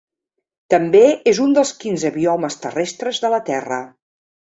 [0.73, 1.01] També
[1.31, 3.79] és un dels quinze biomes terrestres de la terra.